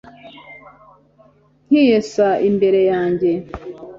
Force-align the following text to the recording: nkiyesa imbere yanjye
nkiyesa 1.67 2.27
imbere 2.49 2.79
yanjye 2.91 3.31